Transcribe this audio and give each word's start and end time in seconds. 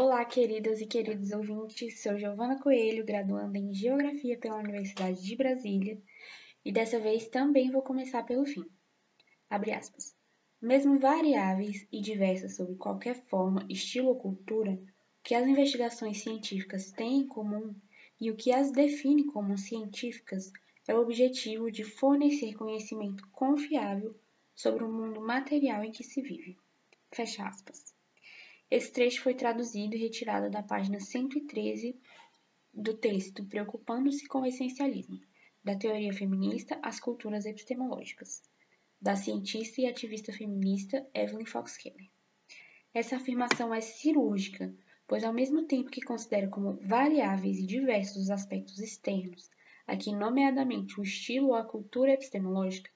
Olá, 0.00 0.24
queridas 0.24 0.80
e 0.80 0.86
queridos 0.86 1.32
ouvintes. 1.32 2.00
Sou 2.00 2.16
Giovana 2.16 2.56
Coelho, 2.60 3.04
graduanda 3.04 3.58
em 3.58 3.74
Geografia 3.74 4.38
pela 4.38 4.60
Universidade 4.60 5.20
de 5.20 5.34
Brasília, 5.34 6.00
e 6.64 6.70
dessa 6.70 7.00
vez 7.00 7.26
também 7.26 7.68
vou 7.72 7.82
começar 7.82 8.22
pelo 8.22 8.46
fim. 8.46 8.64
Abre 9.50 9.72
aspas. 9.72 10.14
Mesmo 10.62 11.00
variáveis 11.00 11.84
e 11.90 12.00
diversas 12.00 12.54
sob 12.54 12.76
qualquer 12.76 13.16
forma, 13.26 13.66
estilo 13.68 14.10
ou 14.10 14.14
cultura, 14.14 14.70
o 14.70 14.78
que 15.24 15.34
as 15.34 15.48
investigações 15.48 16.22
científicas 16.22 16.92
têm 16.92 17.22
em 17.22 17.26
comum 17.26 17.74
e 18.20 18.30
o 18.30 18.36
que 18.36 18.52
as 18.52 18.70
define 18.70 19.24
como 19.24 19.58
científicas 19.58 20.52
é 20.86 20.94
o 20.94 21.02
objetivo 21.02 21.72
de 21.72 21.82
fornecer 21.82 22.54
conhecimento 22.54 23.28
confiável 23.32 24.14
sobre 24.54 24.84
o 24.84 24.92
mundo 24.92 25.20
material 25.20 25.82
em 25.82 25.90
que 25.90 26.04
se 26.04 26.22
vive. 26.22 26.56
Fecha 27.12 27.48
aspas. 27.48 27.97
Esse 28.70 28.92
trecho 28.92 29.22
foi 29.22 29.34
traduzido 29.34 29.96
e 29.96 29.98
retirado 29.98 30.50
da 30.50 30.62
página 30.62 31.00
113 31.00 31.98
do 32.72 32.94
texto 32.94 33.46
Preocupando-se 33.46 34.26
com 34.28 34.42
o 34.42 34.46
Essencialismo, 34.46 35.18
da 35.64 35.74
teoria 35.74 36.12
feminista 36.12 36.78
às 36.82 37.00
culturas 37.00 37.46
epistemológicas, 37.46 38.42
da 39.00 39.16
cientista 39.16 39.80
e 39.80 39.86
ativista 39.86 40.34
feminista 40.34 41.08
Evelyn 41.14 41.46
Fox 41.46 41.78
Keller. 41.78 42.10
Essa 42.92 43.16
afirmação 43.16 43.74
é 43.74 43.80
cirúrgica, 43.80 44.74
pois 45.06 45.24
ao 45.24 45.32
mesmo 45.32 45.66
tempo 45.66 45.90
que 45.90 46.02
considera 46.02 46.48
como 46.48 46.78
variáveis 46.82 47.58
e 47.58 47.66
diversos 47.66 48.24
os 48.24 48.30
aspectos 48.30 48.78
externos, 48.80 49.48
aqui 49.86 50.12
nomeadamente 50.12 51.00
o 51.00 51.02
estilo 51.02 51.48
ou 51.48 51.54
a 51.54 51.64
cultura 51.64 52.12
epistemológica 52.12 52.90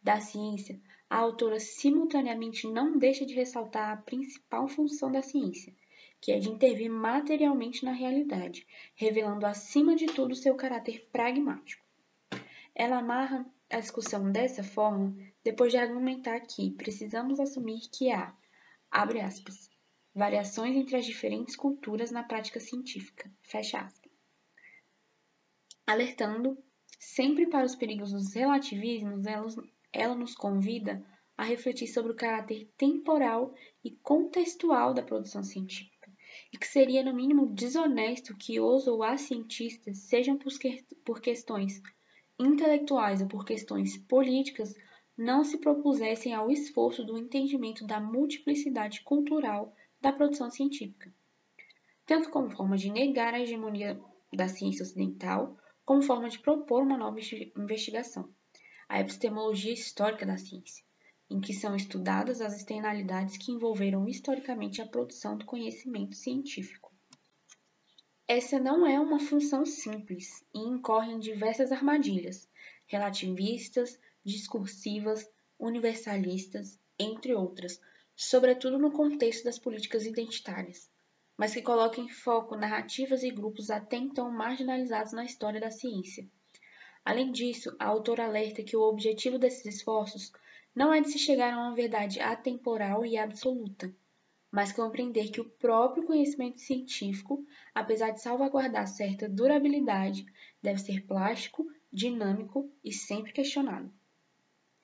da 0.00 0.20
ciência, 0.20 0.80
a 1.08 1.18
autora 1.18 1.60
simultaneamente 1.60 2.66
não 2.66 2.98
deixa 2.98 3.24
de 3.24 3.34
ressaltar 3.34 3.92
a 3.92 3.96
principal 3.96 4.66
função 4.66 5.10
da 5.10 5.22
ciência, 5.22 5.74
que 6.20 6.32
é 6.32 6.38
de 6.38 6.48
intervir 6.48 6.90
materialmente 6.90 7.84
na 7.84 7.92
realidade, 7.92 8.66
revelando 8.94 9.46
acima 9.46 9.94
de 9.94 10.06
tudo 10.06 10.34
seu 10.34 10.56
caráter 10.56 11.08
pragmático. 11.12 11.84
Ela 12.74 12.98
amarra 12.98 13.46
a 13.70 13.80
discussão 13.80 14.30
dessa 14.30 14.62
forma 14.62 15.16
depois 15.44 15.72
de 15.72 15.78
argumentar 15.78 16.40
que 16.40 16.72
precisamos 16.72 17.38
assumir 17.38 17.80
que 17.92 18.10
há, 18.10 18.34
abre 18.90 19.20
aspas, 19.20 19.70
variações 20.14 20.74
entre 20.74 20.96
as 20.96 21.04
diferentes 21.04 21.54
culturas 21.54 22.10
na 22.10 22.22
prática 22.22 22.58
científica, 22.58 23.30
fecha 23.42 23.78
aspas. 23.78 24.10
Alertando 25.86 26.58
sempre 26.98 27.46
para 27.46 27.64
os 27.64 27.76
perigos 27.76 28.12
dos 28.12 28.34
relativismos, 28.34 29.26
ela 29.96 30.14
nos 30.14 30.34
convida 30.34 31.02
a 31.36 31.42
refletir 31.42 31.86
sobre 31.86 32.12
o 32.12 32.16
caráter 32.16 32.68
temporal 32.76 33.54
e 33.82 33.90
contextual 33.90 34.92
da 34.92 35.02
produção 35.02 35.42
científica, 35.42 36.10
e 36.52 36.58
que 36.58 36.66
seria, 36.66 37.02
no 37.02 37.14
mínimo, 37.14 37.54
desonesto 37.54 38.36
que 38.36 38.60
os 38.60 38.86
ou 38.86 39.02
as 39.02 39.22
cientistas, 39.22 39.98
sejam 40.00 40.38
por 41.04 41.20
questões 41.20 41.80
intelectuais 42.38 43.22
ou 43.22 43.28
por 43.28 43.44
questões 43.44 43.96
políticas, 43.96 44.74
não 45.16 45.42
se 45.44 45.58
propusessem 45.58 46.34
ao 46.34 46.50
esforço 46.50 47.02
do 47.02 47.16
entendimento 47.16 47.86
da 47.86 47.98
multiplicidade 47.98 49.02
cultural 49.02 49.74
da 49.98 50.12
produção 50.12 50.50
científica, 50.50 51.10
tanto 52.04 52.28
como 52.28 52.50
forma 52.50 52.76
de 52.76 52.90
negar 52.90 53.32
a 53.32 53.40
hegemonia 53.40 53.98
da 54.32 54.46
ciência 54.46 54.82
ocidental, 54.82 55.56
como 55.86 56.02
forma 56.02 56.28
de 56.28 56.38
propor 56.38 56.82
uma 56.82 56.98
nova 56.98 57.18
investigação 57.56 58.30
a 58.88 59.00
epistemologia 59.00 59.72
histórica 59.72 60.24
da 60.24 60.36
ciência, 60.36 60.84
em 61.28 61.40
que 61.40 61.52
são 61.52 61.74
estudadas 61.74 62.40
as 62.40 62.56
externalidades 62.56 63.36
que 63.36 63.50
envolveram 63.50 64.08
historicamente 64.08 64.80
a 64.80 64.86
produção 64.86 65.36
do 65.36 65.44
conhecimento 65.44 66.14
científico. 66.14 66.92
Essa 68.28 68.60
não 68.60 68.86
é 68.86 68.98
uma 69.00 69.18
função 69.18 69.66
simples 69.66 70.44
e 70.54 70.58
incorre 70.58 71.12
em 71.12 71.18
diversas 71.18 71.72
armadilhas, 71.72 72.48
relativistas, 72.86 73.98
discursivas, 74.24 75.28
universalistas, 75.58 76.78
entre 76.98 77.34
outras, 77.34 77.80
sobretudo 78.14 78.78
no 78.78 78.92
contexto 78.92 79.44
das 79.44 79.58
políticas 79.58 80.06
identitárias, 80.06 80.88
mas 81.36 81.52
que 81.52 81.62
colocam 81.62 82.04
em 82.04 82.08
foco 82.08 82.56
narrativas 82.56 83.24
e 83.24 83.30
grupos 83.30 83.68
até 83.68 83.96
então 83.96 84.30
marginalizados 84.30 85.12
na 85.12 85.24
história 85.24 85.60
da 85.60 85.70
ciência 85.70 86.28
Além 87.06 87.30
disso, 87.30 87.72
a 87.78 87.86
autora 87.86 88.24
alerta 88.24 88.64
que 88.64 88.76
o 88.76 88.82
objetivo 88.82 89.38
desses 89.38 89.64
esforços 89.64 90.32
não 90.74 90.92
é 90.92 91.00
de 91.00 91.08
se 91.08 91.20
chegar 91.20 91.54
a 91.54 91.56
uma 91.56 91.72
verdade 91.72 92.18
atemporal 92.18 93.06
e 93.06 93.16
absoluta, 93.16 93.94
mas 94.50 94.72
compreender 94.72 95.30
que 95.30 95.40
o 95.40 95.48
próprio 95.48 96.04
conhecimento 96.04 96.60
científico, 96.60 97.46
apesar 97.72 98.10
de 98.10 98.20
salvaguardar 98.20 98.88
certa 98.88 99.28
durabilidade, 99.28 100.26
deve 100.60 100.80
ser 100.80 101.06
plástico, 101.06 101.64
dinâmico 101.92 102.68
e 102.82 102.92
sempre 102.92 103.32
questionado. 103.32 103.88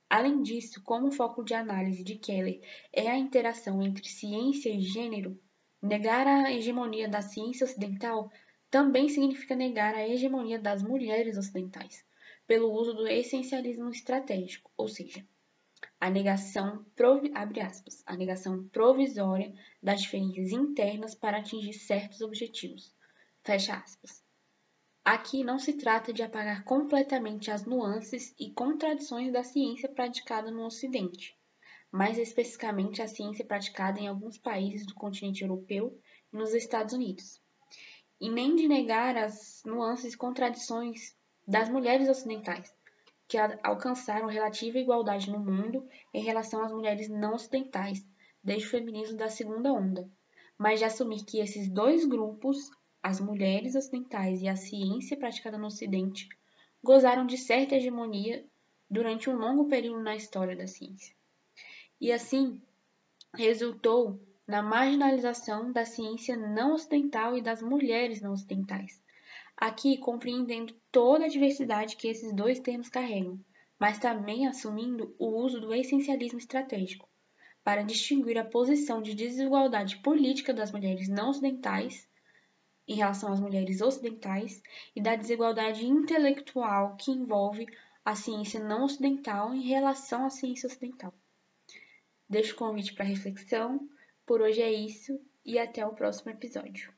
Além 0.08 0.42
disso, 0.42 0.80
como 0.84 1.08
o 1.08 1.12
foco 1.12 1.42
de 1.42 1.54
análise 1.54 2.04
de 2.04 2.14
Keller 2.14 2.60
é 2.92 3.10
a 3.10 3.18
interação 3.18 3.82
entre 3.82 4.08
ciência 4.08 4.70
e 4.70 4.80
gênero, 4.80 5.36
negar 5.82 6.28
a 6.28 6.52
hegemonia 6.52 7.08
da 7.08 7.20
ciência 7.20 7.64
ocidental 7.64 8.30
também 8.70 9.08
significa 9.08 9.56
negar 9.56 9.92
a 9.96 10.08
hegemonia 10.08 10.58
das 10.58 10.84
mulheres 10.84 11.36
ocidentais, 11.36 12.04
pelo 12.52 12.70
uso 12.70 12.92
do 12.92 13.08
essencialismo 13.08 13.88
estratégico, 13.88 14.70
ou 14.76 14.86
seja, 14.86 15.26
a 15.98 16.10
negação, 16.10 16.84
aspas, 17.62 18.02
a 18.04 18.14
negação 18.14 18.68
provisória 18.68 19.54
das 19.82 20.02
diferenças 20.02 20.52
internas 20.52 21.14
para 21.14 21.38
atingir 21.38 21.72
certos 21.72 22.20
objetivos. 22.20 22.94
Fecha 23.42 23.74
aspas. 23.74 24.22
Aqui 25.02 25.42
não 25.42 25.58
se 25.58 25.72
trata 25.78 26.12
de 26.12 26.22
apagar 26.22 26.62
completamente 26.64 27.50
as 27.50 27.64
nuances 27.64 28.34
e 28.38 28.52
contradições 28.52 29.32
da 29.32 29.42
ciência 29.42 29.88
praticada 29.88 30.50
no 30.50 30.66
Ocidente, 30.66 31.34
mais 31.90 32.18
especificamente 32.18 33.00
a 33.00 33.08
ciência 33.08 33.46
praticada 33.46 33.98
em 33.98 34.08
alguns 34.08 34.36
países 34.36 34.84
do 34.86 34.92
continente 34.92 35.40
europeu 35.40 35.98
e 36.30 36.36
nos 36.36 36.52
Estados 36.52 36.92
Unidos, 36.92 37.40
e 38.20 38.28
nem 38.28 38.54
de 38.54 38.68
negar 38.68 39.16
as 39.16 39.62
nuances 39.64 40.12
e 40.12 40.18
contradições 40.18 41.16
das 41.46 41.68
mulheres 41.68 42.08
ocidentais, 42.08 42.74
que 43.28 43.38
alcançaram 43.62 44.26
relativa 44.26 44.78
igualdade 44.78 45.30
no 45.30 45.38
mundo 45.38 45.88
em 46.12 46.22
relação 46.22 46.62
às 46.62 46.72
mulheres 46.72 47.08
não 47.08 47.34
ocidentais, 47.34 48.04
desde 48.42 48.66
o 48.66 48.70
feminismo 48.70 49.16
da 49.16 49.28
segunda 49.28 49.72
onda, 49.72 50.08
mas 50.58 50.78
de 50.78 50.84
assumir 50.84 51.24
que 51.24 51.40
esses 51.40 51.68
dois 51.68 52.04
grupos, 52.04 52.70
as 53.02 53.20
mulheres 53.20 53.74
ocidentais 53.74 54.42
e 54.42 54.48
a 54.48 54.56
ciência 54.56 55.16
praticada 55.16 55.58
no 55.58 55.66
Ocidente, 55.66 56.28
gozaram 56.82 57.24
de 57.24 57.38
certa 57.38 57.76
hegemonia 57.76 58.44
durante 58.90 59.30
um 59.30 59.36
longo 59.36 59.66
período 59.68 60.02
na 60.02 60.14
história 60.14 60.56
da 60.56 60.66
ciência. 60.66 61.14
E 62.00 62.12
assim, 62.12 62.60
resultou 63.34 64.20
na 64.46 64.62
marginalização 64.62 65.72
da 65.72 65.84
ciência 65.84 66.36
não 66.36 66.74
ocidental 66.74 67.36
e 67.36 67.40
das 67.40 67.62
mulheres 67.62 68.20
não 68.20 68.32
ocidentais, 68.32 69.00
aqui 69.56 69.96
compreendendo 69.98 70.74
toda 70.90 71.24
a 71.24 71.28
diversidade 71.28 71.96
que 71.96 72.08
esses 72.08 72.32
dois 72.32 72.60
termos 72.60 72.88
carregam, 72.88 73.38
mas 73.78 73.98
também 73.98 74.46
assumindo 74.46 75.14
o 75.18 75.26
uso 75.42 75.60
do 75.60 75.74
essencialismo 75.74 76.38
estratégico, 76.38 77.08
para 77.64 77.82
distinguir 77.82 78.38
a 78.38 78.44
posição 78.44 79.00
de 79.02 79.14
desigualdade 79.14 79.96
política 79.98 80.52
das 80.52 80.72
mulheres 80.72 81.08
não 81.08 81.30
ocidentais 81.30 82.08
em 82.86 82.96
relação 82.96 83.32
às 83.32 83.40
mulheres 83.40 83.80
ocidentais 83.80 84.62
e 84.94 85.00
da 85.00 85.14
desigualdade 85.14 85.86
intelectual 85.86 86.96
que 86.96 87.10
envolve 87.10 87.66
a 88.04 88.14
ciência 88.14 88.62
não 88.62 88.84
ocidental 88.84 89.54
em 89.54 89.62
relação 89.62 90.24
à 90.24 90.30
ciência 90.30 90.66
ocidental. 90.66 91.14
Deixo 92.28 92.54
o 92.54 92.58
convite 92.58 92.94
para 92.94 93.04
reflexão. 93.04 93.88
Por 94.26 94.40
hoje 94.40 94.62
é 94.62 94.72
isso 94.72 95.20
e 95.44 95.58
até 95.58 95.86
o 95.86 95.94
próximo 95.94 96.30
episódio. 96.30 96.92